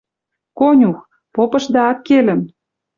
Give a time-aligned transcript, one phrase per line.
[0.57, 0.99] Конюх!
[1.33, 2.41] Попышда аккелым—